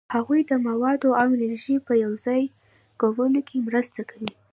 هغوی 0.15 0.41
د 0.45 0.51
موادو 0.67 1.09
او 1.21 1.27
انرژي 1.37 1.75
په 1.87 1.93
یوځای 2.03 2.43
کولو 3.01 3.39
کې 3.47 3.65
مرسته 3.67 4.01
کوي. 4.09 4.31